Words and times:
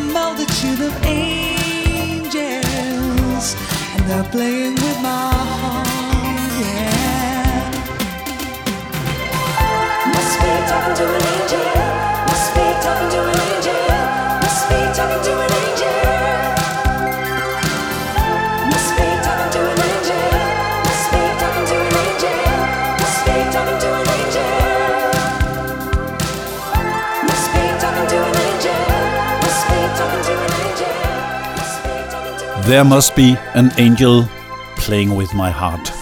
multitude 0.00 0.80
of 0.80 0.92
angels, 1.04 1.46
and 3.94 4.02
they're 4.08 4.30
playing 4.30 4.74
with 4.74 4.98
my 5.02 5.32
heart. 5.32 5.88
Yeah. 6.60 7.70
Must 10.14 10.34
be 10.40 10.52
talking 10.70 10.94
to 11.00 11.04
an 11.16 11.22
angel. 11.34 11.64
Must 12.28 12.48
be 12.54 12.66
talking 12.84 13.10
to 13.10 13.20
an 13.30 13.39
There 32.70 32.84
Must 32.84 33.14
Be 33.14 33.36
an 33.54 33.70
Angel 33.78 34.24
Playing 34.76 35.16
With 35.16 35.34
My 35.34 35.50
Heart. 35.50 35.92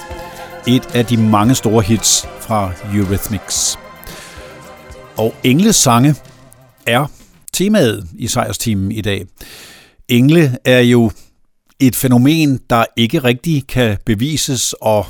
Et 0.66 0.94
af 0.94 1.06
de 1.06 1.16
mange 1.16 1.54
store 1.54 1.82
hits 1.82 2.26
fra 2.40 2.72
Eurythmics. 2.94 3.78
Og 5.16 5.34
Engles 5.44 5.76
sange 5.76 6.14
er 6.86 7.06
temaet 7.52 8.08
i 8.18 8.26
sejrstimen 8.26 8.92
i 8.92 9.00
dag. 9.00 9.26
Engle 10.08 10.58
er 10.64 10.80
jo 10.80 11.10
et 11.80 11.96
fænomen, 11.96 12.60
der 12.70 12.84
ikke 12.96 13.18
rigtig 13.18 13.66
kan 13.66 13.98
bevises 14.06 14.74
og 14.80 15.06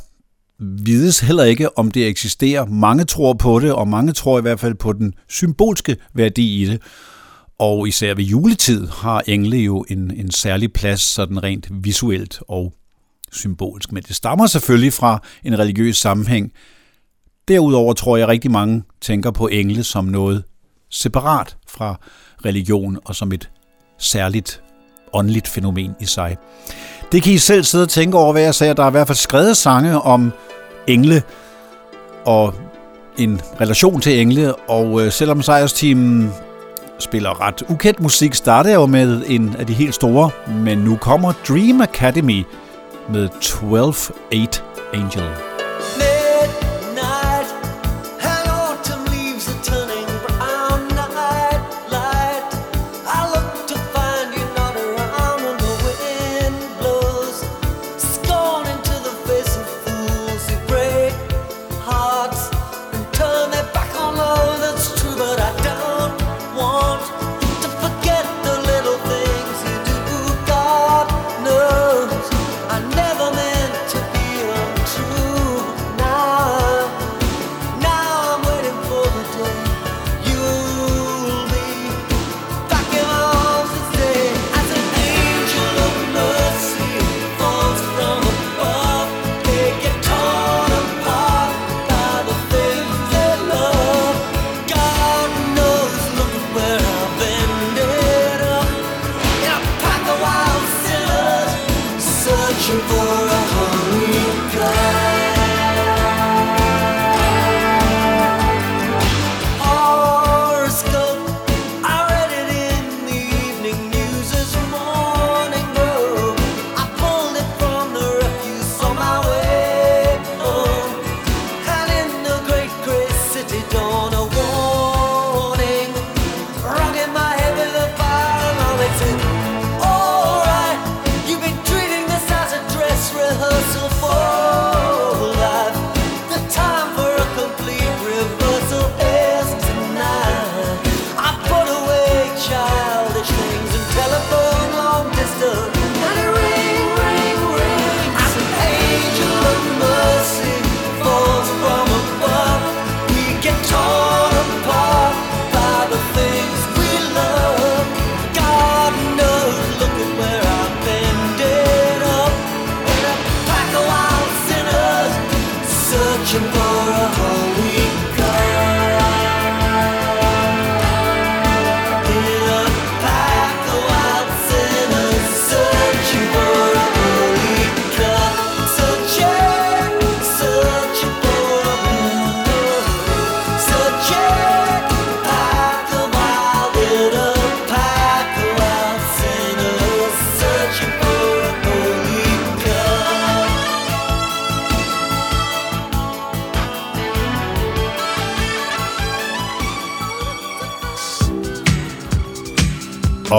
vides 0.59 1.21
heller 1.21 1.45
ikke, 1.45 1.79
om 1.79 1.91
det 1.91 2.07
eksisterer. 2.07 2.67
Mange 2.67 3.05
tror 3.05 3.33
på 3.33 3.61
det, 3.61 3.73
og 3.73 3.89
mange 3.89 4.13
tror 4.13 4.39
i 4.39 4.43
hvert 4.43 4.61
fald 4.61 4.75
på 4.75 4.93
den 4.93 5.15
symbolske 5.29 5.97
værdi 6.15 6.63
i 6.63 6.67
det. 6.67 6.83
Og 7.59 7.89
især 7.89 8.15
ved 8.15 8.25
juletid 8.25 8.89
har 8.89 9.23
engle 9.27 9.57
jo 9.57 9.85
en, 9.89 10.11
en 10.11 10.31
særlig 10.31 10.73
plads, 10.73 11.01
sådan 11.01 11.43
rent 11.43 11.69
visuelt 11.71 12.41
og 12.49 12.75
symbolsk. 13.33 13.93
Men 13.93 14.03
det 14.03 14.17
stammer 14.17 14.47
selvfølgelig 14.47 14.93
fra 14.93 15.23
en 15.45 15.59
religiøs 15.59 15.97
sammenhæng. 15.97 16.53
Derudover 17.49 17.93
tror 17.93 18.17
jeg 18.17 18.29
rigtig 18.29 18.51
mange 18.51 18.83
tænker 19.01 19.31
på 19.31 19.47
engle 19.47 19.85
som 19.85 20.05
noget 20.05 20.45
separat 20.91 21.57
fra 21.69 22.01
religion 22.45 22.99
og 23.05 23.17
som 23.17 23.33
et 23.33 23.51
særligt 23.99 24.63
åndeligt 25.13 25.49
fænomen 25.49 25.95
i 26.01 26.05
sig. 26.07 26.37
Det 27.13 27.23
kan 27.23 27.33
I 27.33 27.39
selv 27.39 27.65
sidde 27.65 27.85
og 27.85 27.89
tænke 27.89 28.19
over, 28.19 28.33
hvad 28.33 28.43
jeg 28.43 28.55
sagde. 28.55 28.75
Der 28.75 28.83
er 28.83 28.89
i 28.89 28.91
hvert 28.91 29.07
fald 29.07 29.19
skrevet 29.19 29.57
sange 29.57 30.01
om 30.01 30.33
engle 30.87 31.23
og 32.27 32.55
en 33.19 33.41
relation 33.61 34.01
til 34.01 34.21
engle, 34.21 34.55
og 34.55 35.07
øh, 35.07 35.13
selvom 35.13 35.43
sejrsteamen 35.43 36.33
spiller 36.99 37.41
ret 37.41 37.63
ukendt 37.69 38.01
musik, 38.01 38.35
starter 38.35 38.71
jeg 38.71 38.77
jo 38.77 38.87
med 38.87 39.23
en 39.27 39.57
af 39.59 39.67
de 39.67 39.73
helt 39.73 39.95
store, 39.95 40.31
men 40.65 40.79
nu 40.79 40.97
kommer 40.97 41.33
Dream 41.49 41.81
Academy 41.81 42.45
med 43.13 43.29
12-8 43.29 44.63
Angel. 44.95 45.48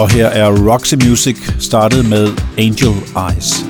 Og 0.00 0.10
her 0.10 0.26
er 0.26 0.72
Roxy 0.72 0.94
Music 0.94 1.36
startet 1.58 2.08
med 2.08 2.28
Angel 2.58 2.94
Eyes. 3.16 3.64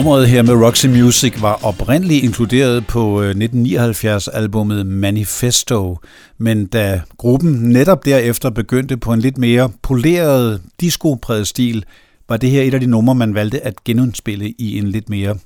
Nummeret 0.00 0.28
her 0.28 0.42
med 0.42 0.54
Roxy 0.54 0.86
Music 0.86 1.42
var 1.42 1.60
oprindeligt 1.62 2.24
inkluderet 2.24 2.86
på 2.86 3.22
øh, 3.22 3.34
1979-albummet 3.34 4.86
Manifesto, 4.86 5.98
men 6.38 6.66
da 6.66 7.00
gruppen 7.18 7.52
netop 7.52 8.04
derefter 8.04 8.50
begyndte 8.50 8.96
på 8.96 9.12
en 9.12 9.20
lidt 9.20 9.38
mere 9.38 9.70
poleret 9.82 10.62
disco 10.80 11.18
stil, 11.44 11.84
var 12.28 12.36
det 12.36 12.50
her 12.50 12.62
et 12.62 12.74
af 12.74 12.80
de 12.80 12.86
numre, 12.86 13.14
man 13.14 13.34
valgte 13.34 13.64
at 13.66 13.84
genudspille 13.84 14.54
i 14.58 14.78
en 14.78 14.88
lidt 14.88 15.10
mere 15.10 15.36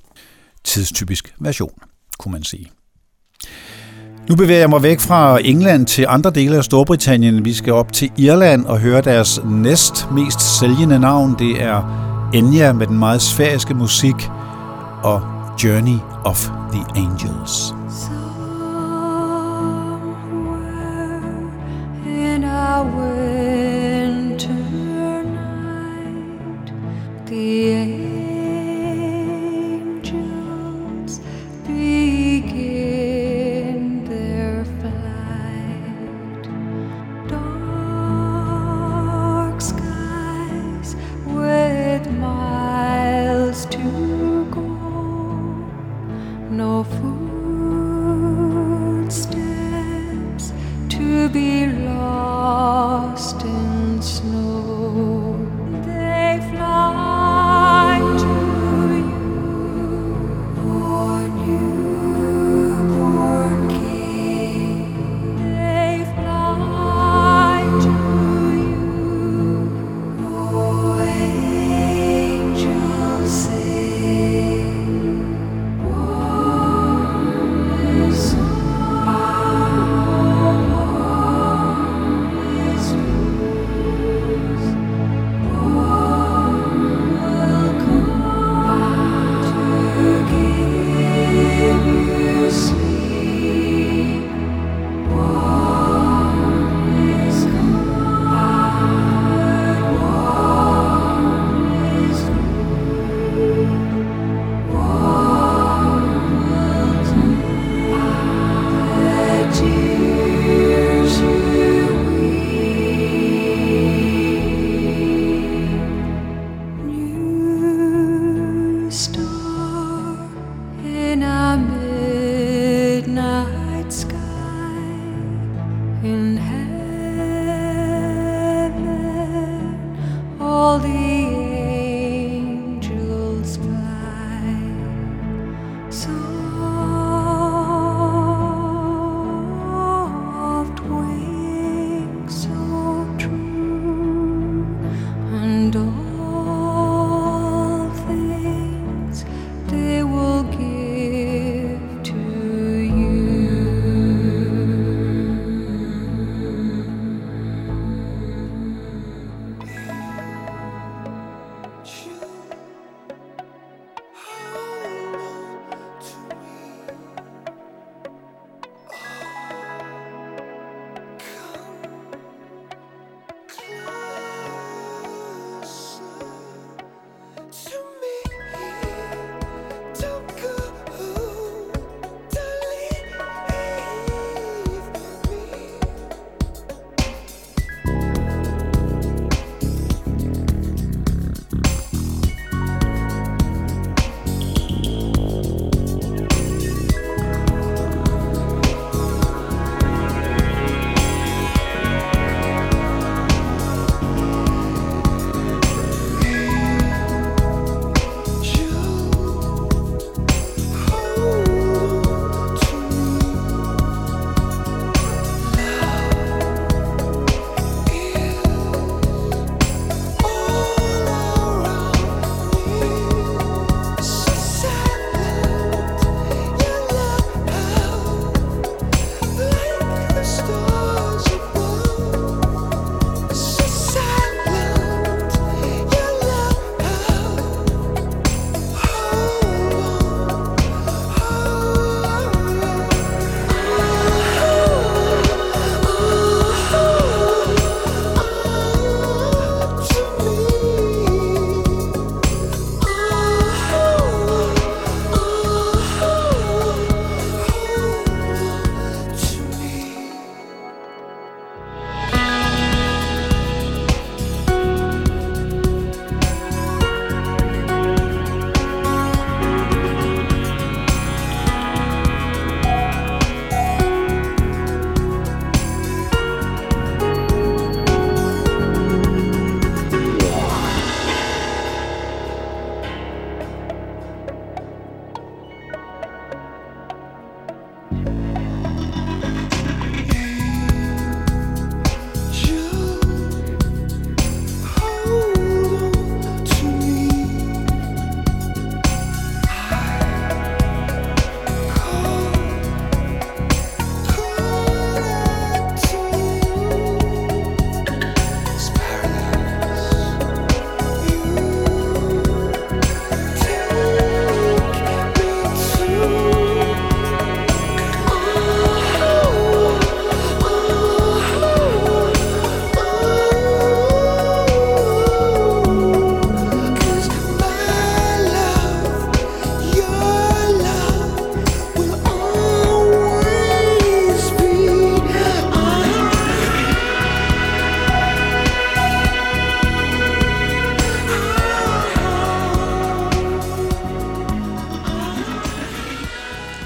tidstypisk 0.63 1.33
version, 1.39 1.73
kunne 2.19 2.31
man 2.31 2.43
sige. 2.43 2.71
Nu 4.29 4.35
bevæger 4.35 4.59
jeg 4.59 4.69
mig 4.69 4.83
væk 4.83 4.99
fra 4.99 5.39
England 5.43 5.85
til 5.85 6.05
andre 6.09 6.31
dele 6.31 6.57
af 6.57 6.63
Storbritannien. 6.63 7.45
Vi 7.45 7.53
skal 7.53 7.73
op 7.73 7.93
til 7.93 8.11
Irland 8.17 8.65
og 8.65 8.79
høre 8.79 9.01
deres 9.01 9.39
næst 9.45 10.07
mest 10.11 10.59
sælgende 10.59 10.99
navn. 10.99 11.35
Det 11.39 11.61
er 11.61 12.05
Enya 12.33 12.73
med 12.73 12.87
den 12.87 12.99
meget 12.99 13.21
sfæriske 13.21 13.73
musik 13.73 14.15
og 15.05 15.21
Journey 15.63 15.99
of 16.23 16.49
the 16.71 16.83
Angels. 16.95 17.73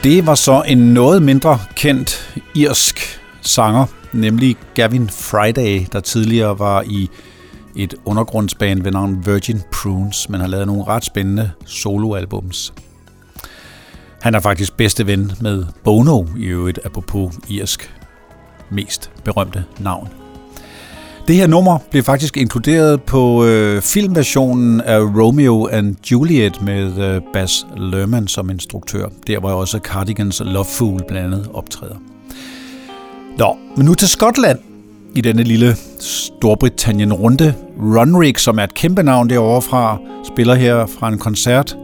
Det 0.10 0.28
var 0.28 0.36
så 0.36 0.64
en 0.68 0.78
noget 0.78 1.22
mindre 1.22 1.60
kendt 1.76 2.36
irsk 2.56 3.22
sanger, 3.42 3.86
nemlig 4.14 4.58
Gavin 4.76 5.10
Friday, 5.10 5.86
der 5.92 6.00
tidligere 6.00 6.60
var 6.60 6.82
i 6.82 7.10
et 7.76 7.96
undergrundsband 8.06 8.84
ved 8.84 8.92
navn 8.92 9.26
Virgin 9.26 9.62
Prunes, 9.72 10.30
men 10.30 10.42
har 10.42 10.48
lavet 10.48 10.68
nogle 10.68 10.84
ret 10.84 11.06
spændende 11.06 11.52
soloalbums. 11.66 12.74
Han 14.22 14.36
er 14.36 14.40
faktisk 14.40 14.78
bedste 14.78 15.08
ven 15.08 15.32
med 15.42 15.66
Bono, 15.84 16.26
i 16.38 16.46
øvrigt 16.46 16.80
apropos 16.86 17.36
irsk 17.50 17.96
mest 18.70 19.12
berømte 19.24 19.66
navn. 19.80 20.19
Det 21.30 21.38
her 21.38 21.48
nummer 21.48 21.78
blev 21.92 22.04
faktisk 22.04 22.38
inkluderet 22.38 23.04
på 23.04 23.46
øh, 23.46 23.82
filmversionen 23.82 24.82
af 24.82 25.00
Romeo 25.00 25.68
and 25.68 25.96
Juliet 26.12 26.62
med 26.62 26.98
øh, 26.98 27.22
Baz 27.34 27.52
Luhrmann 27.78 28.28
som 28.28 28.50
instruktør. 28.50 29.08
Der 29.28 29.40
var 29.40 29.54
også 29.54 29.80
Cardigans 29.84 30.42
Love 30.46 30.66
Fool 30.66 31.02
blandt 31.08 31.26
andet 31.26 31.50
optræder. 31.54 31.96
Nå, 33.38 33.58
men 33.78 33.86
nu 33.86 33.94
til 33.94 34.08
Skotland 34.08 34.60
i 35.16 35.22
denne 35.22 35.44
lille 35.44 35.76
Storbritannien-runde. 36.00 37.56
Runrig, 37.80 38.40
som 38.40 38.60
er 38.60 38.64
et 38.64 38.74
kæmpe 38.74 39.04
navn 39.04 39.30
derovre 39.30 39.62
fra, 39.62 39.98
spiller 40.34 40.56
her 40.56 40.86
fra 40.86 41.08
en 41.08 41.18
koncert 41.18 41.78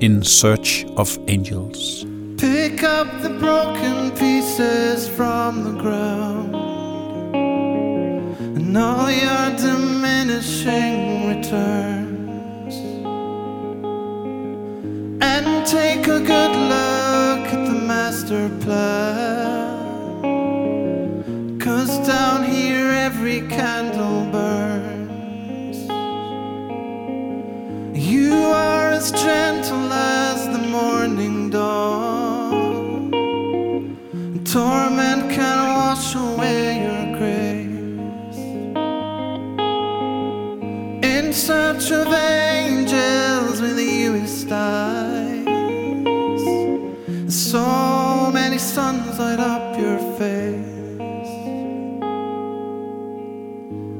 In 0.00 0.22
Search 0.22 0.84
of 0.96 1.16
Angels. 1.28 2.06
Pick 2.38 2.82
up 3.00 3.08
the 3.22 3.38
broken 3.38 4.10
pieces 4.16 5.10
from 5.16 5.54
the 5.54 5.82
ground 5.82 6.49
All 8.76 9.10
your 9.10 9.50
diminishing 9.56 11.28
returns 11.28 12.74
And 15.20 15.66
take 15.66 16.06
a 16.06 16.20
good 16.20 16.54
look 16.72 17.46
at 17.52 17.66
the 17.66 17.78
master 17.86 18.48
plan 18.60 19.80
Cause 21.58 21.98
down 22.06 22.44
here 22.44 22.90
every 22.90 23.40
candle 23.48 24.24
burns. 24.32 25.78
You 27.94 28.34
are 28.34 28.92
as 28.92 29.10
gentle 29.12 29.92
as 29.92 30.46
the 30.48 30.62
morning 30.68 31.50
dawn. 31.50 33.10
Torment 34.44 35.30
can 35.30 35.58
wash 35.74 36.14
away 36.14 36.82
your 36.84 36.99
In 41.30 41.36
search 41.36 41.92
of 41.92 42.12
angels 42.12 43.60
with 43.60 43.78
you 43.78 44.16
is 44.16 44.44
eyes. 44.50 45.44
So 47.32 48.32
many 48.32 48.58
suns 48.58 49.16
light 49.16 49.38
up 49.38 49.78
your 49.78 49.98
face. 50.18 51.30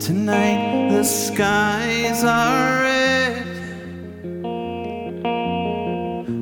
Tonight 0.05 0.91
the 0.91 1.05
skies 1.05 2.25
are 2.25 2.83
red, 2.83 3.47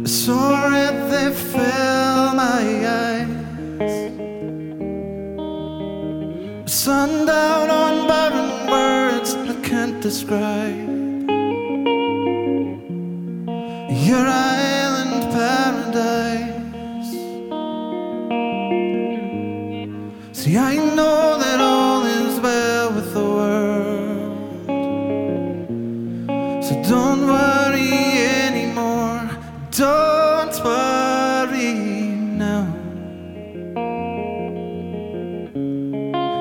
so 0.08 0.36
red 0.72 0.96
they 1.12 1.30
fill 1.52 2.32
my 2.44 2.64
eyes. 3.04 3.36
Sundown 6.66 7.68
on 7.68 7.87
can't 9.68 10.00
describe. 10.00 10.88
Your 14.08 14.26
island 14.56 15.22
paradise. 15.36 17.12
See, 20.32 20.56
I 20.56 20.76
know 20.96 21.36
that 21.38 21.60
all 21.60 22.02
is 22.06 22.40
well 22.40 22.92
with 22.96 23.12
the 23.12 23.26
world. 23.36 24.64
So 26.64 26.72
don't 26.94 27.26
worry 27.26 27.92
anymore. 28.46 29.28
Don't 29.70 30.56
worry 30.64 31.74
now. 32.44 32.64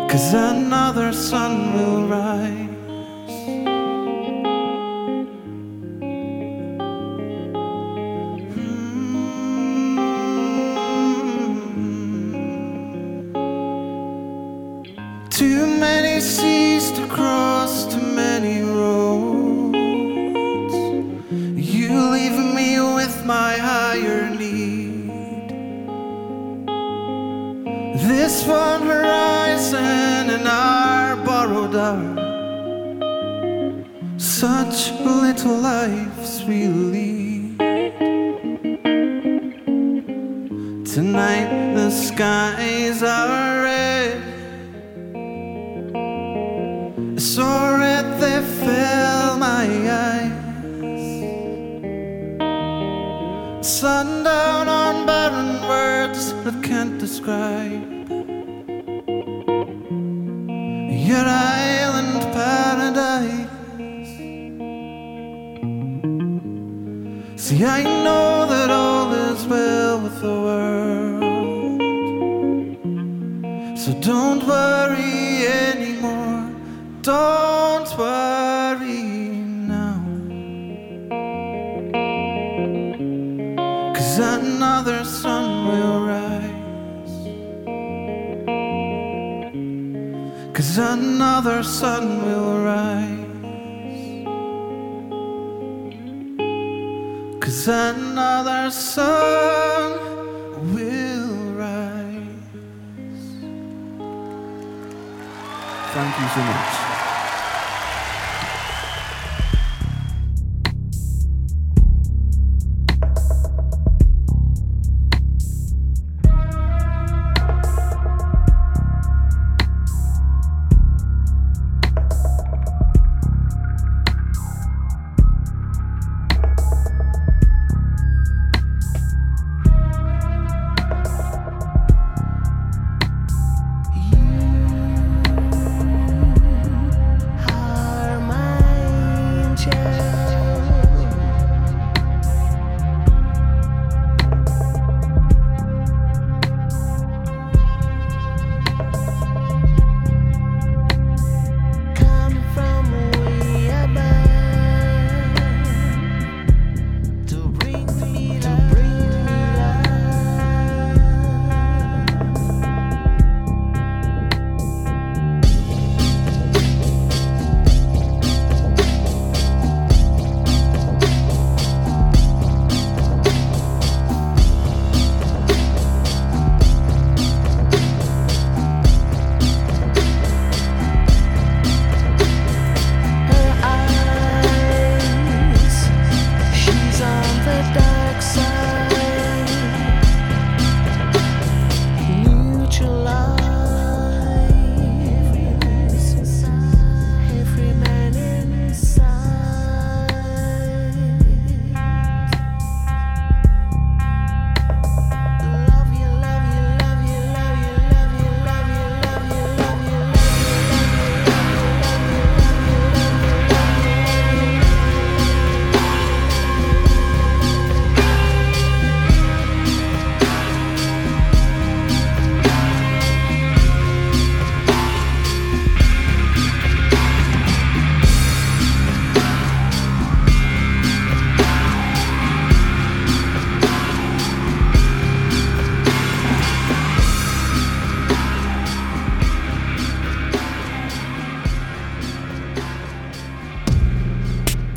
Cause 0.09 0.33
another 0.33 1.11
sun 1.11 1.73
will 1.73 2.07
rise. 2.07 2.46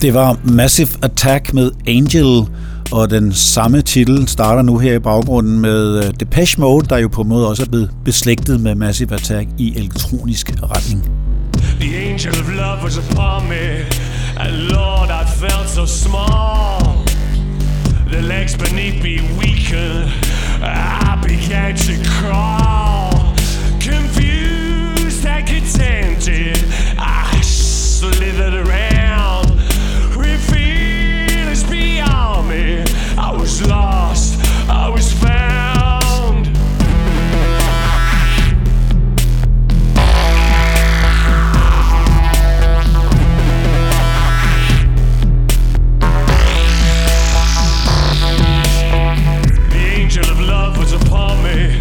Det 0.03 0.15
var 0.15 0.39
Massive 0.45 0.89
Attack 1.03 1.53
med 1.55 1.71
Angel, 1.87 2.47
og 2.93 3.11
den 3.11 3.33
samme 3.33 3.83
titel 3.83 4.29
starter 4.29 4.63
nu 4.63 4.79
her 4.79 4.95
i 4.95 4.99
baggrunden 4.99 5.61
med 5.61 6.05
øh, 6.05 6.15
Depeche 6.21 6.61
Mode, 6.61 6.87
der 6.89 6.97
jo 6.97 7.09
på 7.09 7.21
en 7.21 7.29
måde 7.29 7.49
også 7.49 7.63
er 7.63 7.67
blevet 7.67 7.91
beslægtet 8.05 8.61
med 8.61 8.75
Massive 8.75 9.15
Attack 9.15 9.49
i 9.59 9.77
elektronisk 9.77 10.53
retning. 10.63 11.11
The 11.81 11.97
angel 11.97 12.41
of 12.41 12.49
love 12.49 12.85
was 12.85 12.99
upon 12.99 13.49
me, 13.49 13.67
and 14.37 14.53
Lord, 14.53 15.09
I 15.11 15.25
felt 15.43 15.69
so 15.69 15.87
small. 15.87 17.07
The 18.13 18.23
legs 18.23 18.57
beneath 18.57 19.03
me 19.03 19.17
weakened, 19.39 20.09
I 20.63 21.19
began 21.23 21.77
to 21.77 21.93
crawl. 22.05 23.35
Confused 23.81 25.27
and 25.27 25.47
contented, 25.47 26.59
I 26.99 27.43
slithered 27.43 28.55
around. 28.55 28.90
Was 33.61 33.69
lost, 33.69 34.39
I 34.69 34.89
was 34.89 35.13
found. 35.13 36.47
The 49.71 49.79
angel 49.79 50.25
of 50.31 50.41
love 50.41 50.79
was 50.79 50.93
upon 50.93 51.43
me, 51.43 51.79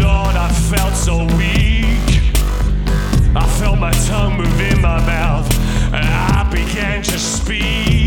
Lord, 0.00 0.36
I 0.36 0.50
felt 0.70 0.94
so 0.94 1.24
weak. 1.36 2.32
I 3.36 3.46
felt 3.58 3.78
my 3.78 3.92
tongue 4.06 4.38
move 4.38 4.60
in 4.60 4.80
my 4.80 5.00
mouth, 5.04 5.52
and 5.92 6.06
I 6.06 6.48
began 6.50 7.02
to 7.02 7.18
speak 7.18 7.98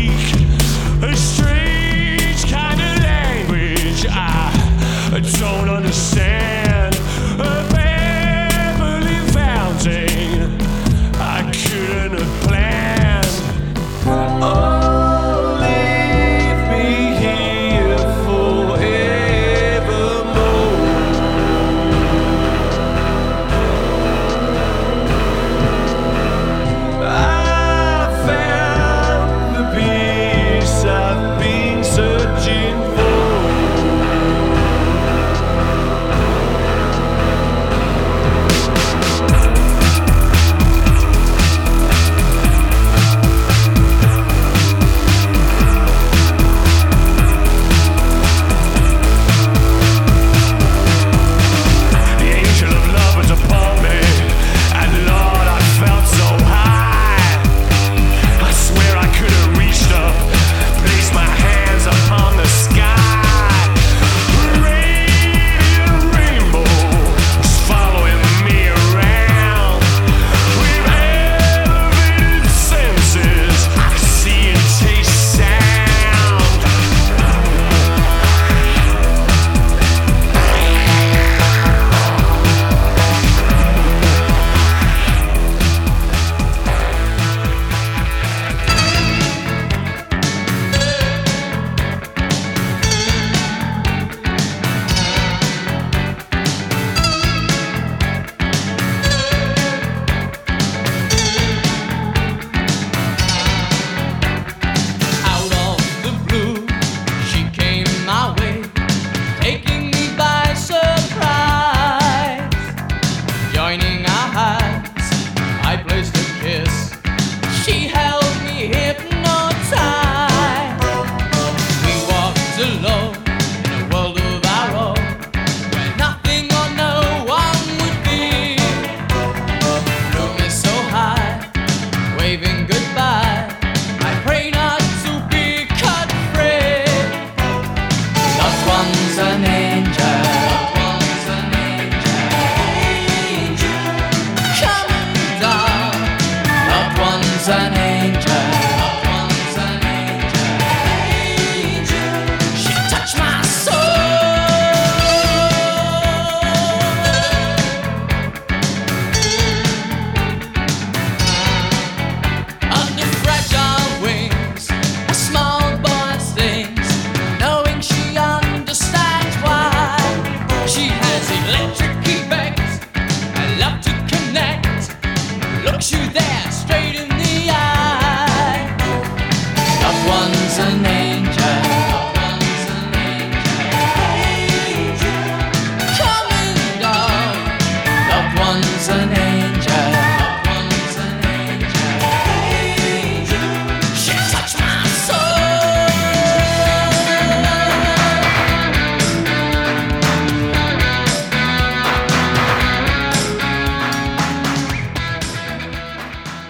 I 4.14 5.20
don't 5.38 5.68
understand. 5.68 6.71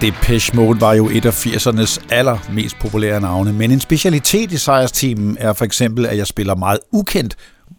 Depeche 0.03 0.57
Mode 0.57 0.81
var 0.81 0.95
jo 0.95 1.09
et 1.09 1.25
af 1.25 1.47
80'ernes 1.47 2.07
allermest 2.11 2.77
populære 2.81 3.21
navne, 3.21 3.53
men 3.53 3.71
en 3.71 3.81
specialitet 3.81 4.53
i 4.53 4.57
sejrsteamen 4.57 5.37
er 5.41 5.53
for 5.53 5.65
eksempel, 5.65 6.07
at 6.07 6.17
jeg 6.17 6.27
spiller 6.27 6.55
meget 6.55 6.79
ukendt 6.93 7.37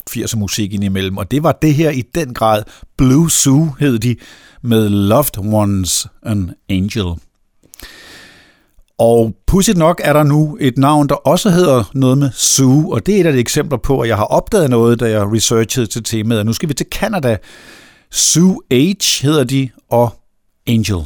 80'er 0.09 0.37
musik 0.37 0.73
indimellem, 0.73 1.17
og 1.17 1.31
det 1.31 1.43
var 1.43 1.51
det 1.51 1.73
her 1.73 1.89
i 1.89 2.01
den 2.15 2.33
grad. 2.33 2.63
Blue 2.97 3.29
Zoo 3.29 3.67
hed 3.79 3.99
de, 3.99 4.15
med 4.61 4.89
Loved 4.89 5.37
Ones 5.37 6.07
an 6.25 6.51
Angel. 6.69 7.05
Og 8.97 9.33
pudsigt 9.47 9.77
nok 9.77 10.01
er 10.03 10.13
der 10.13 10.23
nu 10.23 10.57
et 10.61 10.77
navn, 10.77 11.09
der 11.09 11.15
også 11.15 11.49
hedder 11.49 11.83
noget 11.93 12.17
med 12.17 12.29
Sue, 12.33 12.93
og 12.93 13.05
det 13.05 13.15
er 13.15 13.19
et 13.19 13.25
af 13.25 13.33
de 13.33 13.39
eksempler 13.39 13.77
på, 13.77 13.99
at 13.99 14.09
jeg 14.09 14.17
har 14.17 14.25
opdaget 14.25 14.69
noget, 14.69 14.99
da 14.99 15.09
jeg 15.09 15.31
researchede 15.31 15.85
til 15.85 16.03
temaet. 16.03 16.45
Nu 16.45 16.53
skal 16.53 16.69
vi 16.69 16.73
til 16.73 16.87
Canada. 16.91 17.37
Sue 18.11 18.59
H 18.71 18.75
hedder 19.21 19.43
de, 19.43 19.69
og 19.89 20.09
Angel. 20.67 21.05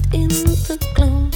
in 0.13 0.27
the 0.27 0.77
gloom. 0.95 1.30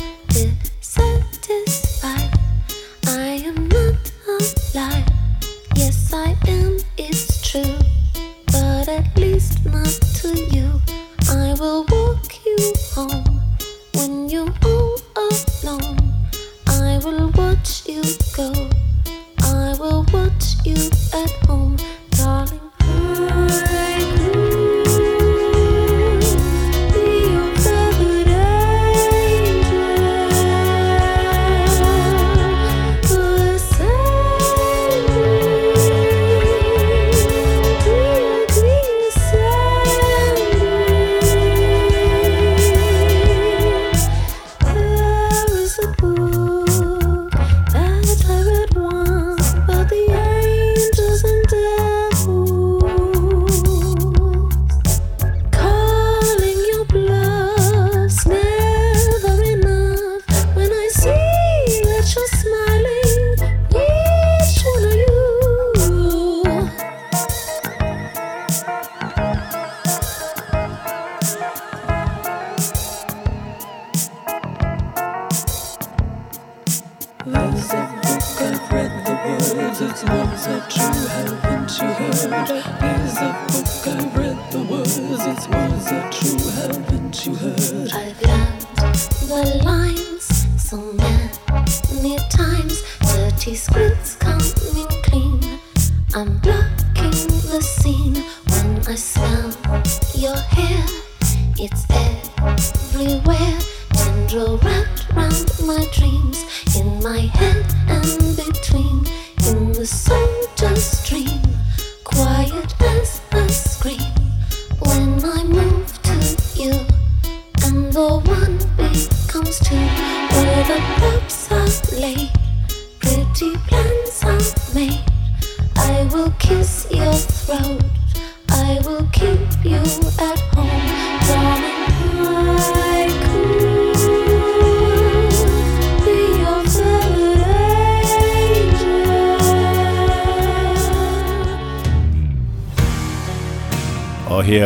my 105.65 105.84
dreams 105.93 106.45
in 106.75 107.01
my 107.01 107.17
head. 107.17 107.75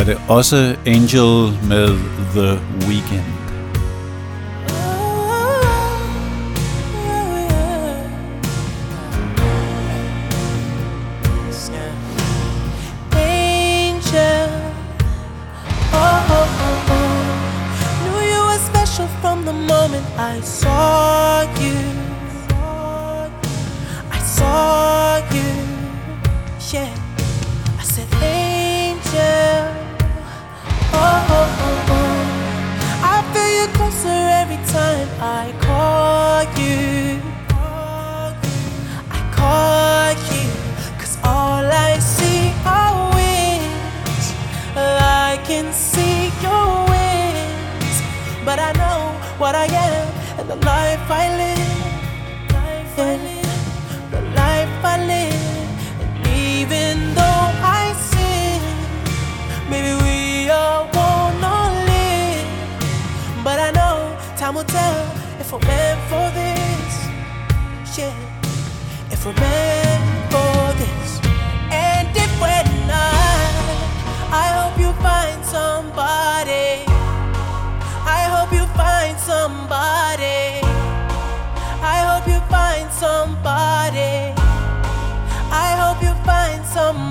det 0.10 0.18
også 0.28 0.76
Angel 0.86 1.58
med 1.68 1.88
The 2.36 2.60
Weekend. 2.88 3.39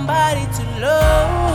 somebody 0.08 0.46
to 0.56 0.80
love. 0.80 1.47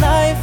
life 0.00 0.35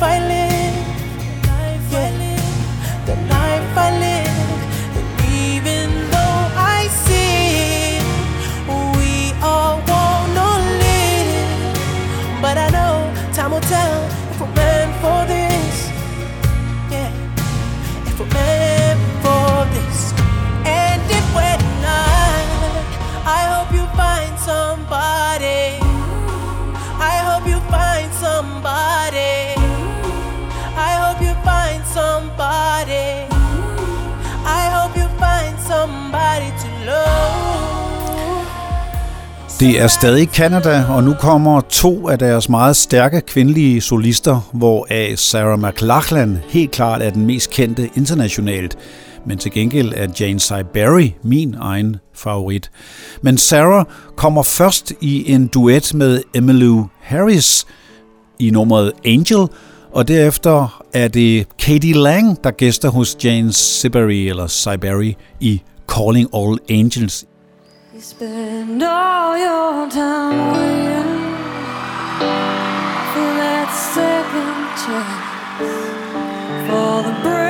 Det 39.64 39.82
er 39.82 39.88
stadig 39.88 40.28
Canada, 40.28 40.86
og 40.90 41.04
nu 41.04 41.14
kommer 41.14 41.62
to 41.62 42.10
af 42.10 42.20
deres 42.20 42.50
meget 42.50 42.76
stærke 42.76 43.22
kvindelige 43.22 43.82
solister, 43.82 44.50
hvoraf 44.54 45.14
Sarah 45.18 45.60
McLachlan 45.60 46.38
helt 46.50 46.72
klart 46.72 47.02
er 47.02 47.10
den 47.10 47.26
mest 47.26 47.50
kendte 47.50 47.90
internationalt. 47.96 48.78
Men 49.26 49.38
til 49.38 49.52
gengæld 49.52 49.94
er 49.96 50.08
Jane 50.20 50.40
Siberry 50.40 51.10
min 51.24 51.56
egen 51.60 51.96
favorit. 52.14 52.72
Men 53.22 53.38
Sarah 53.38 53.86
kommer 54.16 54.44
først 54.44 54.94
i 55.02 55.32
en 55.32 55.48
duet 55.48 55.94
med 55.94 56.22
Emily 56.36 56.82
Harris 57.02 57.66
i 58.40 58.50
nummeret 58.50 58.92
Angel, 59.06 59.48
og 59.92 60.08
derefter 60.08 60.84
er 60.94 61.08
det 61.08 61.48
Katie 61.60 61.94
Lang, 61.94 62.44
der 62.44 62.52
gæster 62.52 62.90
hos 62.90 63.18
Jane 63.24 63.54
Siberry, 63.54 64.30
eller 64.30 64.48
Siberry 64.48 65.14
i 65.40 65.62
Calling 65.88 66.30
All 66.36 66.58
Angels 66.70 67.26
You 67.94 68.02
spend 68.02 68.82
all 68.82 69.38
your 69.38 69.88
time 69.88 70.54
waiting 70.54 71.14
for 73.14 73.30
that 73.38 73.70
second 73.94 74.66
chance 74.82 75.62
for 76.68 77.04
the 77.04 77.14
break. 77.22 77.43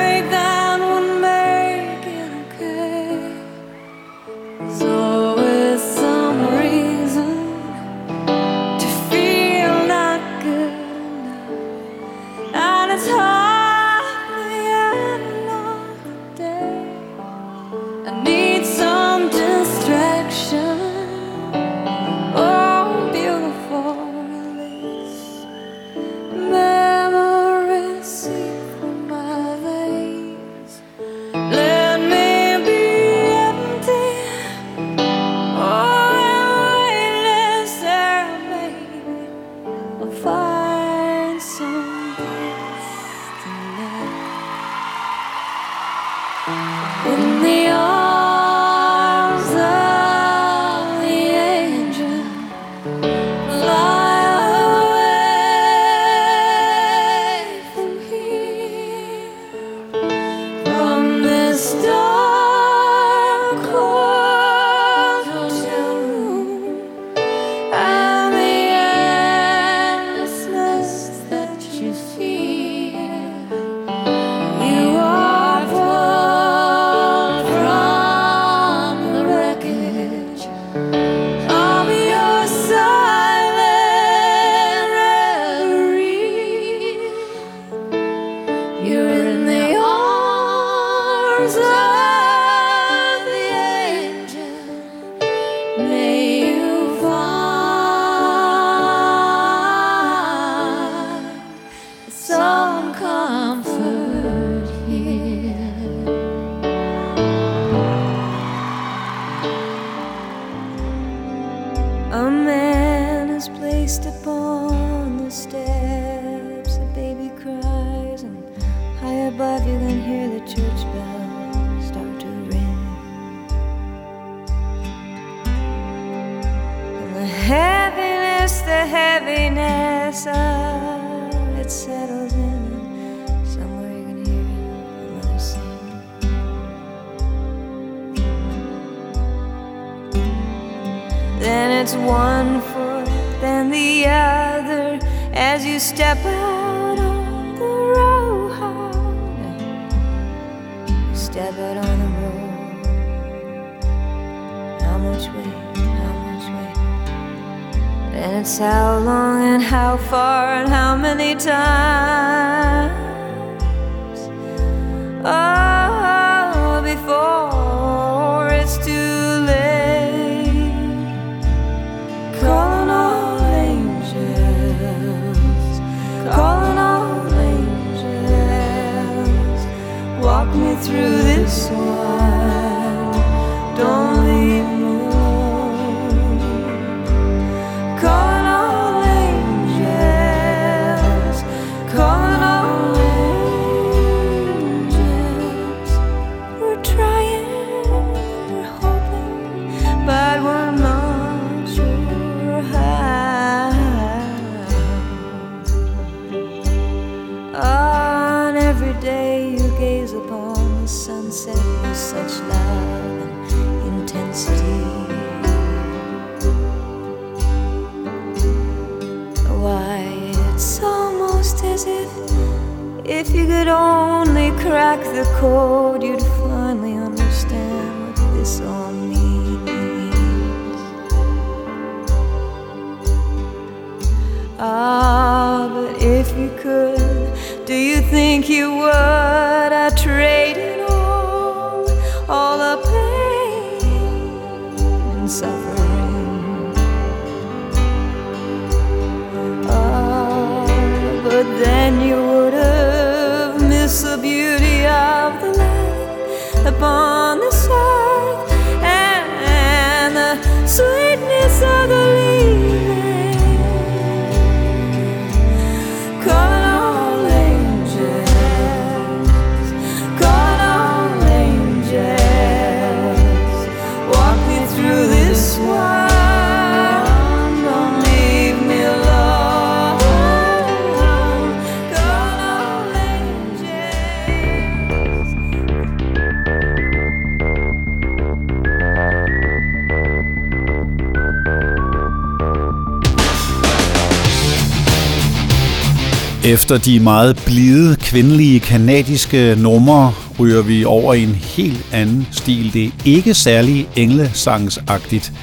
Efter 296.54 296.78
de 296.78 297.00
meget 297.00 297.42
blide 297.46 297.96
kvindelige 297.96 298.60
kanadiske 298.60 299.56
numre 299.56 300.14
ryger 300.40 300.62
vi 300.62 300.86
over 300.86 301.14
i 301.14 301.24
en 301.24 301.36
helt 301.36 301.86
anden 301.92 302.28
stil. 302.32 302.74
Det 302.74 302.86
er 302.86 302.90
ikke 303.06 303.34
særlig 303.34 303.88
englesangsagtigt, 303.96 305.34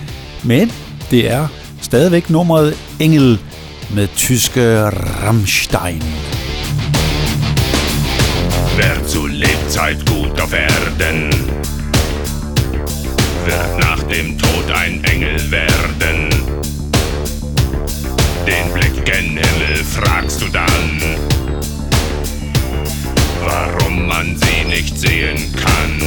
men 0.44 0.72
det 1.10 1.30
er 1.30 1.48
stadigvæk 1.80 2.30
nummeret 2.30 2.74
Engel 3.00 3.38
med 3.94 4.08
tyske 4.16 4.84
Rammstein. 4.84 6.02
Wer 8.76 9.08
zu 9.08 9.26
Lebzeit 9.26 10.10
gut 10.10 10.40
auf 10.40 10.52
Erden, 10.52 11.32
wird 13.46 13.78
nach 13.78 14.02
dem 14.02 14.38
Tod 14.38 14.64
ein 14.84 15.04
Engel 15.14 15.50
werden. 15.50 16.49
Den 19.10 19.34
Blick 19.34 19.34
gen 19.34 19.38
Himmel 19.38 19.84
fragst 19.84 20.40
du 20.40 20.46
dann, 20.48 21.00
warum 23.44 24.06
man 24.06 24.36
sie 24.36 24.64
nicht 24.68 24.98
sehen 24.98 25.52
kann. 25.56 26.00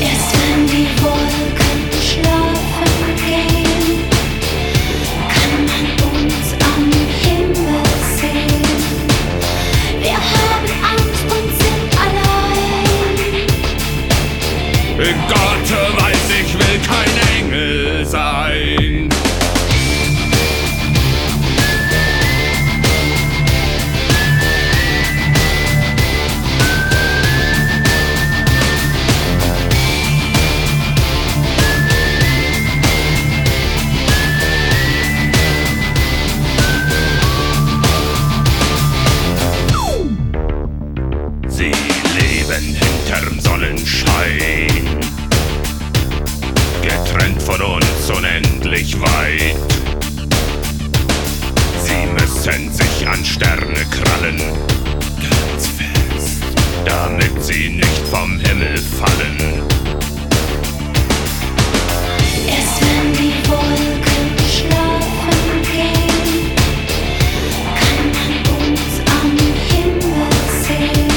Erst 0.00 0.32
wenn 0.40 0.66
die 0.66 0.88
Wolken 1.02 1.80
schlafen 2.00 2.92
gehen, 3.16 4.08
kann 5.28 5.54
man 5.66 5.86
uns 6.12 6.46
am 6.74 6.84
Himmel 7.22 7.82
sehen. 8.18 8.80
Wir 10.00 10.18
haben 10.18 10.70
Angst 10.92 11.26
und 11.30 11.48
sind 11.62 11.90
allein. 12.00 13.46
Gott 15.28 15.70
weiß, 16.00 16.26
ich 16.40 16.50
will 16.54 16.78
kein 16.86 17.14
Engel 17.38 18.04
sein. 18.04 18.91
Fallen. 59.02 59.36
Erst 62.46 62.76
wenn 62.82 63.08
die 63.18 63.34
Wolken 63.48 64.26
schlafen 64.54 65.38
gehen, 65.72 66.30
kann 67.80 68.06
man 68.14 68.32
uns 68.62 68.94
am 69.18 69.30
Himmel 69.70 70.32
sehen. 70.62 71.10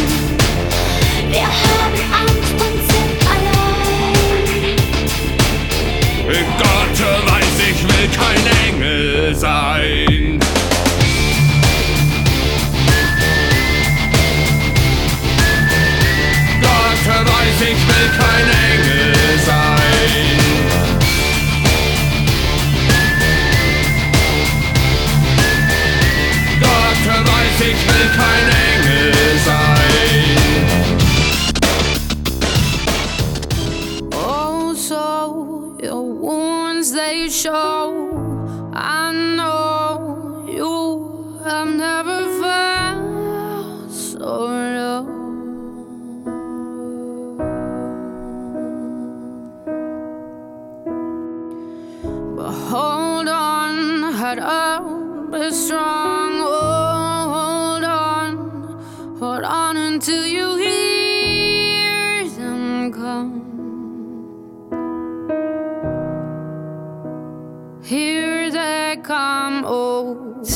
Wir 1.29 1.47
haben 1.63 2.01
Angst 2.21 2.57
und 2.65 2.79
sind 2.91 3.19
allein. 3.35 4.75
Gott 6.57 6.99
weiß, 7.27 7.55
ich 7.69 7.79
will 7.83 8.07
kein 8.17 8.45
Engel 8.67 9.35
sein. 9.35 10.14
declining 18.05 18.64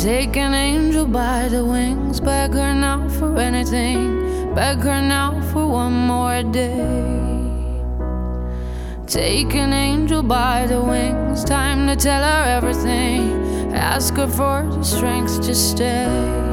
Take 0.02 0.38
an 0.38 0.54
angel 0.54 1.06
by 1.06 1.50
the 1.50 1.66
wings, 1.66 2.22
beg 2.22 2.54
her 2.54 2.74
now 2.74 3.10
for 3.10 3.38
anything, 3.38 4.56
beg 4.56 4.78
her 4.78 5.02
now 5.02 5.42
for 5.52 5.68
one 5.68 5.92
more 5.92 6.42
day. 6.42 7.84
Take 9.08 9.54
an 9.56 9.74
angel 9.74 10.24
by 10.24 10.68
the 10.68 10.82
wings, 10.82 11.44
time 11.44 11.86
to 11.88 11.98
tell 11.98 12.24
her 12.24 12.46
everything. 12.50 13.74
Ask 13.74 14.14
her 14.14 14.28
for 14.30 14.64
the 14.72 14.84
strength 14.84 15.42
to 15.42 15.54
stay. 15.54 16.49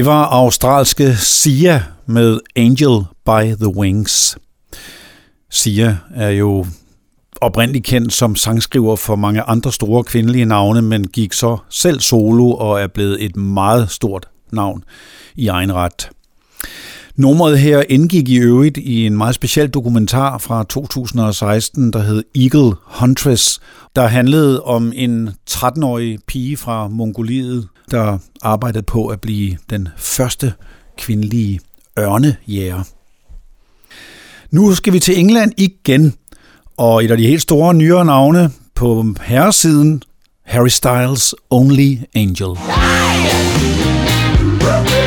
Det 0.00 0.06
var 0.06 0.24
australske 0.24 1.16
Sia 1.16 1.82
med 2.06 2.40
Angel 2.56 3.04
by 3.24 3.54
the 3.54 3.76
Wings. 3.76 4.38
Sia 5.50 5.96
er 6.14 6.28
jo 6.28 6.66
oprindeligt 7.40 7.84
kendt 7.84 8.12
som 8.12 8.36
sangskriver 8.36 8.96
for 8.96 9.16
mange 9.16 9.42
andre 9.42 9.72
store 9.72 10.04
kvindelige 10.04 10.44
navne, 10.44 10.82
men 10.82 11.06
gik 11.06 11.32
så 11.32 11.56
selv 11.70 12.00
solo 12.00 12.50
og 12.50 12.80
er 12.80 12.86
blevet 12.86 13.24
et 13.24 13.36
meget 13.36 13.90
stort 13.90 14.26
navn 14.52 14.84
i 15.34 15.48
egen 15.48 15.74
ret. 15.74 16.10
Nummeret 17.16 17.58
her 17.58 17.82
indgik 17.88 18.28
i 18.28 18.38
øvrigt 18.38 18.76
i 18.78 19.06
en 19.06 19.16
meget 19.16 19.34
speciel 19.34 19.68
dokumentar 19.68 20.38
fra 20.38 20.64
2016, 20.64 21.92
der 21.92 22.02
hed 22.02 22.24
Eagle 22.34 22.76
Huntress, 22.84 23.60
der 23.96 24.06
handlede 24.06 24.62
om 24.62 24.92
en 24.96 25.30
13-årig 25.50 26.18
pige 26.26 26.56
fra 26.56 26.88
Mongoliet, 26.88 27.68
der 27.90 28.18
arbejdede 28.42 28.82
på 28.82 29.06
at 29.06 29.20
blive 29.20 29.56
den 29.70 29.88
første 29.96 30.52
kvindelige 30.98 31.60
ørnejæger. 31.98 32.82
Nu 34.50 34.74
skal 34.74 34.92
vi 34.92 34.98
til 35.00 35.18
England 35.18 35.52
igen, 35.56 36.14
og 36.76 37.04
et 37.04 37.10
af 37.10 37.16
de 37.16 37.26
helt 37.26 37.42
store 37.42 37.74
nyere 37.74 38.04
navne 38.04 38.50
på 38.74 39.04
herresiden, 39.20 40.02
Harry 40.44 40.68
Styles' 40.68 41.32
Only 41.50 41.96
Angel. 42.14 42.56
Dying. 44.60 44.99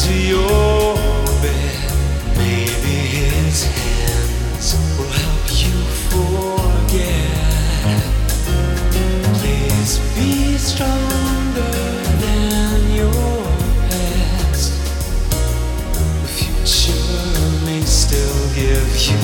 To 0.00 0.12
your 0.12 0.96
bed. 1.42 1.76
Maybe 2.36 2.94
his 3.18 3.64
hands 3.64 4.74
will 4.98 5.12
help 5.22 5.46
you 5.62 5.76
forget. 6.10 7.30
Please 9.38 9.92
be 10.16 10.58
stronger 10.58 11.72
than 12.24 12.78
your 13.00 13.44
past. 13.90 14.72
The 15.94 16.28
future 16.36 17.66
may 17.66 17.82
still 17.82 18.38
give 18.54 18.90
you 19.08 19.20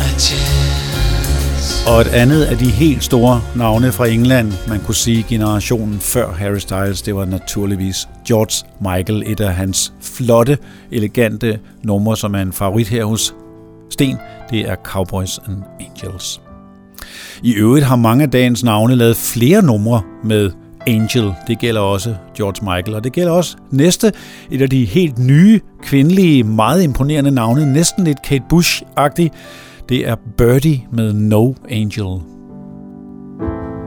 a 0.00 0.18
chance. 0.18 1.84
Og 1.86 2.00
et 2.00 2.06
andet 2.06 2.44
af 2.44 2.58
de 2.58 2.70
helt 2.70 3.04
store 3.04 3.42
navne 3.54 3.92
fra 3.92 4.06
England, 4.06 4.52
man 4.68 4.80
kunne 4.80 4.94
sige 4.94 5.22
generationen 5.28 6.00
før 6.00 6.32
Harry 6.32 6.58
Styles, 6.58 7.02
det 7.02 7.14
var 7.14 7.24
naturligvis 7.24 8.08
George 8.28 8.66
Michael, 8.80 9.22
et 9.26 9.40
af 9.40 9.54
hans 9.54 9.92
flotte, 10.00 10.58
elegante 10.90 11.58
numre, 11.82 12.16
som 12.16 12.34
er 12.34 12.40
en 12.40 12.52
favorit 12.52 12.88
her 12.88 13.04
hos 13.04 13.34
Sten, 13.90 14.16
det 14.50 14.60
er 14.60 14.76
Cowboys 14.84 15.38
and 15.38 15.56
Angels. 15.80 16.40
I 17.42 17.54
øvrigt 17.54 17.84
har 17.84 17.96
mange 17.96 18.22
af 18.22 18.30
dagens 18.30 18.64
navne 18.64 18.96
lavet 18.96 19.16
flere 19.16 19.62
numre 19.62 20.02
med 20.24 20.50
Angel. 20.86 21.34
Det 21.46 21.58
gælder 21.58 21.80
også 21.80 22.14
George 22.36 22.64
Michael, 22.64 22.94
og 22.94 23.04
det 23.04 23.12
gælder 23.12 23.32
også 23.32 23.56
næste, 23.70 24.12
et 24.50 24.62
af 24.62 24.70
de 24.70 24.84
helt 24.84 25.18
nye, 25.18 25.60
kvindelige, 25.82 26.44
meget 26.44 26.82
imponerende 26.82 27.30
navne, 27.30 27.72
næsten 27.72 28.04
lidt 28.04 28.22
Kate 28.22 28.44
Bush-agtig. 28.52 29.28
Det 29.88 30.08
er 30.08 30.16
Birdie 30.38 30.86
med 30.92 31.12
No 31.12 31.52
Angel. 31.70 32.20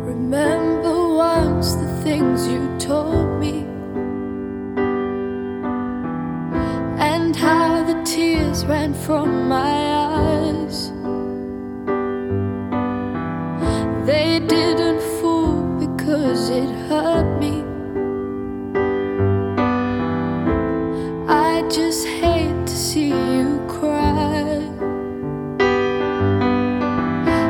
Remember 0.10 0.98
once 1.20 1.78
the 1.78 1.88
things 2.06 2.46
you 2.46 2.67
and 6.98 7.36
how 7.36 7.84
the 7.84 8.02
tears 8.04 8.66
ran 8.66 8.94
from 8.94 9.48
my 9.48 9.74
eyes. 10.16 10.92
They 14.06 14.40
didn't 14.40 15.02
fool 15.20 15.78
because 15.80 16.50
it 16.50 16.70
hurt 16.88 17.40
me. 17.40 17.64
I 21.28 21.62
just 21.70 22.08
hate 22.08 22.66
to 22.66 22.76
see 22.76 23.10
you 23.10 23.64
cry. 23.68 24.62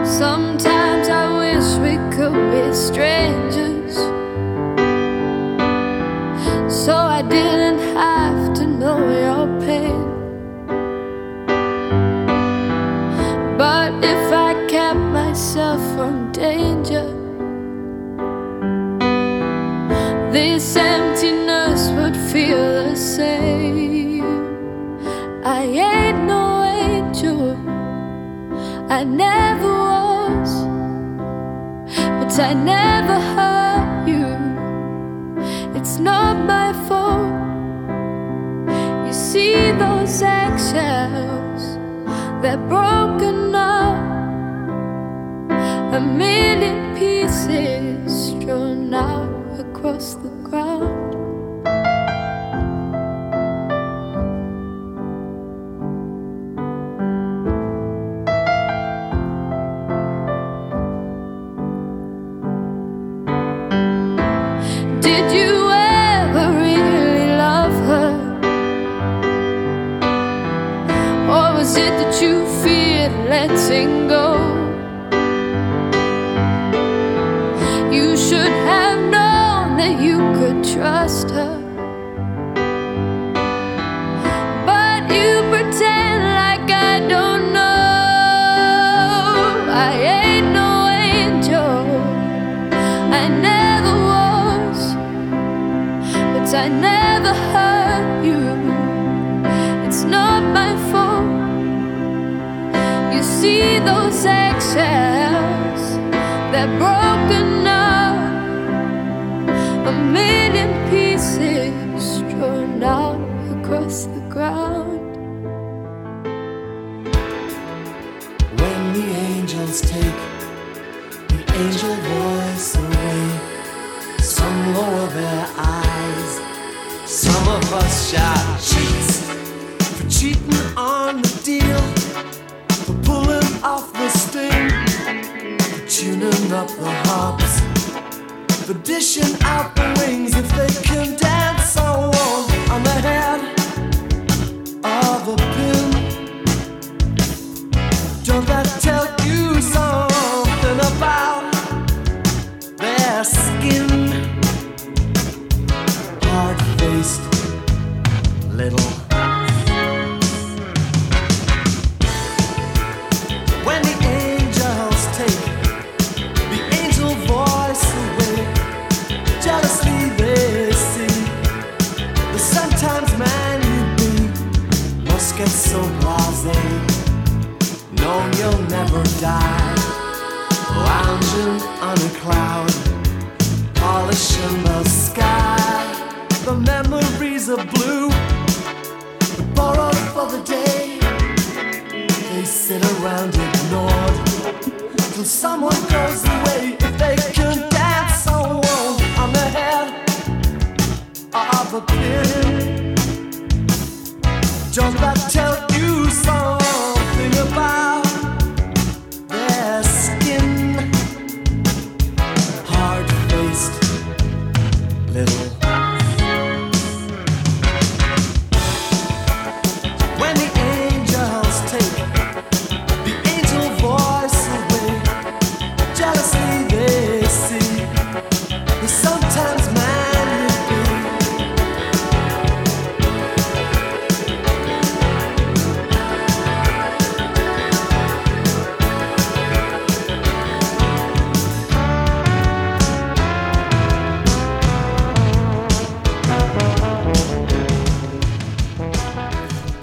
Sometimes 0.04 1.08
I 1.08 1.26
wish 1.41 1.68
we 1.86 1.95
could 2.16 2.36
be 2.52 2.74
strangers. 2.74 3.95
So 6.84 6.95
I 6.95 7.22
didn't 7.22 7.66
if 14.04 14.32
I 14.32 14.54
kept 14.68 15.00
myself 15.00 15.82
from 15.95 16.32
danger, 16.32 17.06
this 20.32 20.76
emptiness 20.76 21.89
would 21.91 22.16
feel 22.32 22.89
the 22.89 22.95
same. 22.95 24.24
I 25.43 25.64
ain't 25.64 26.26
no 26.26 26.64
angel. 26.64 27.56
I 28.89 29.04
never 29.04 29.68
was, 29.68 30.52
but 32.20 32.39
I 32.39 32.54
never 32.54 33.20
hurt 33.34 34.08
you. 34.08 34.28
It's 35.78 35.98
not 35.98 36.38
my 36.45 36.74
fault. 36.88 37.34
You 39.08 39.14
see 39.14 39.72
those 39.72 40.22
eggshells, 40.22 41.78
they're 42.41 42.58
broken 42.58 43.47
a 45.94 46.02
million 46.02 46.96
pieces 46.98 48.28
strewn 48.28 48.94
out 48.94 49.60
across 49.60 50.16
the 50.16 50.30
ground. 50.44 50.97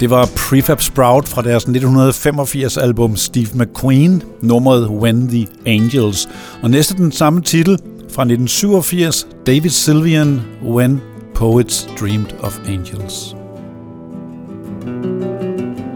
Det 0.05 0.11
var 0.11 0.29
Prefab 0.35 0.81
Sprout 0.81 1.27
fra 1.27 1.41
deres 1.41 1.63
1985 1.63 2.77
album 2.77 3.15
Steve 3.15 3.47
McQueen, 3.53 4.23
nummeret 4.41 4.87
When 4.87 5.27
the 5.27 5.47
Angels. 5.65 6.29
Og 6.61 6.69
næste 6.69 6.95
den 6.97 7.11
samme 7.11 7.41
titel 7.41 7.77
fra 8.09 8.21
1987, 8.21 9.27
David 9.47 9.69
Sylvian, 9.69 10.41
When 10.63 11.01
Poets 11.35 11.89
Dreamed 11.99 12.33
of 12.39 12.59
Angels. 12.67 13.35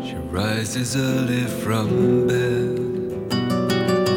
She 0.05 0.17
rises 0.33 0.95
early 0.95 1.45
from 1.63 1.87
bed, 2.27 2.79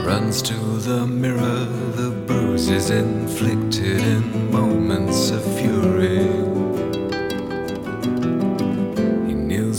runs 0.06 0.42
to 0.42 0.54
the 0.80 1.06
mirror, 1.06 1.66
the 1.96 2.12
bruises 2.26 2.90
inflicted 2.90 4.00
in 4.00 4.52
moments 4.52 5.30
of 5.30 5.51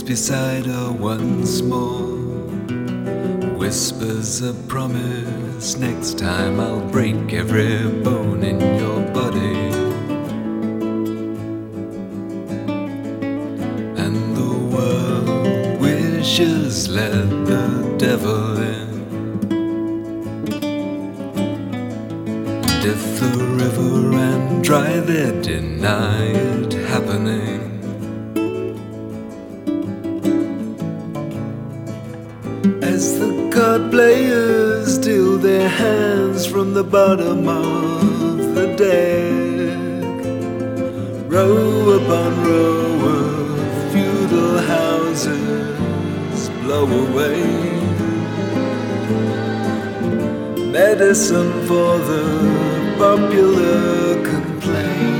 beside 0.05 0.65
her 0.65 0.91
once 0.91 1.61
more, 1.61 2.17
whispers 3.57 4.41
a 4.41 4.53
promise 4.67 5.77
next 5.77 6.17
time 6.17 6.59
I'll 6.59 6.85
break 6.89 7.33
every 7.33 7.77
bone 8.01 8.43
in 8.43 8.59
your 8.79 9.01
body. 9.13 9.93
and 14.05 14.35
the 14.35 14.53
world 14.75 15.79
wishes 15.79 16.89
let 16.89 17.29
the 17.45 17.95
devil 17.97 18.57
in. 18.57 18.89
And 22.69 22.85
if 22.85 23.19
the 23.19 23.45
river 23.61 24.09
ran 24.09 24.61
dry, 24.61 24.99
they 24.99 25.41
deny 25.41 26.25
it 26.25 26.73
happening. 26.73 27.72
Hands 35.69 36.45
from 36.45 36.73
the 36.73 36.83
bottom 36.83 37.47
of 37.47 38.55
the 38.55 38.67
deck, 38.75 40.25
row 41.31 41.89
upon 41.99 42.43
row 42.43 43.09
of 43.17 43.91
feudal 43.91 44.57
houses 44.59 46.49
blow 46.61 46.87
away. 47.05 47.41
Medicine 50.71 51.51
for 51.67 51.97
the 51.99 52.25
popular 52.97 54.23
complaint. 54.23 55.12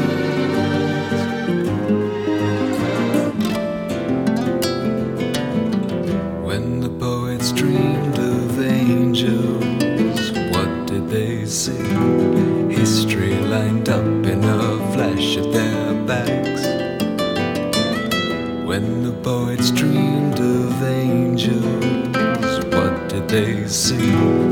Senhor. 23.73 24.42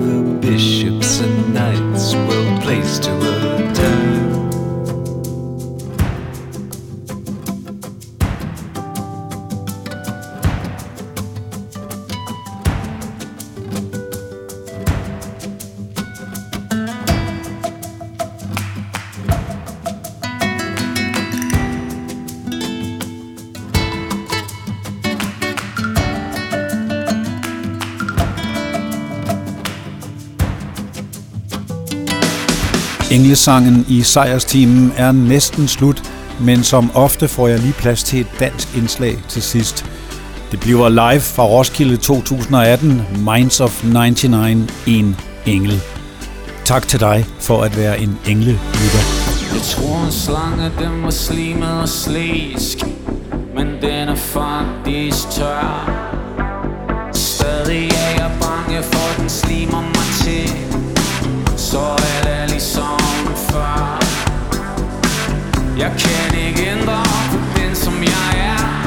Englesangen 33.31 33.85
i 33.89 34.01
sejrsteamen 34.01 34.93
er 34.97 35.11
næsten 35.11 35.67
slut, 35.67 36.03
men 36.39 36.63
som 36.63 36.91
ofte 36.93 37.27
får 37.27 37.47
jeg 37.47 37.59
lige 37.59 37.73
plads 37.73 38.03
til 38.03 38.19
et 38.21 38.27
dansk 38.39 38.77
indslag 38.77 39.17
til 39.29 39.41
sidst. 39.41 39.85
Det 40.51 40.59
bliver 40.59 40.89
live 40.89 41.21
fra 41.21 41.43
Roskilde 41.43 41.97
2018, 41.97 43.01
Minds 43.17 43.61
of 43.61 43.83
99, 43.83 44.71
en 44.87 45.15
engel. 45.45 45.81
Tak 46.65 46.87
til 46.87 46.99
dig 46.99 47.25
for 47.39 47.61
at 47.61 47.77
være 47.77 47.99
en 47.99 48.19
englelytter. 48.27 49.03
Jeg 49.53 49.61
tror 49.61 50.05
en 50.05 50.11
slange, 50.11 50.71
den 50.79 51.03
var 51.03 51.09
slimet 51.09 51.81
og 51.81 51.89
slæsk 51.89 52.77
Men 53.55 53.67
den 53.81 54.09
er 54.09 54.15
faktisk 54.15 55.29
tør 55.29 55.89
Stadig 57.13 57.89
er 57.89 58.11
jeg 58.17 58.31
bange 58.41 58.83
for, 58.83 59.21
den 59.21 59.29
slimer 59.29 59.81
mig 59.81 60.07
til 60.25 60.71
så 61.71 61.79
er 61.79 62.23
det 62.23 62.49
ligesom 62.49 62.99
før. 63.35 63.99
Jeg 65.77 65.91
kan 65.99 66.39
ikke 66.47 66.71
ændre 66.71 67.03
på 67.31 67.59
den, 67.59 67.75
som 67.75 67.93
jeg 68.03 68.29
er. 68.37 68.80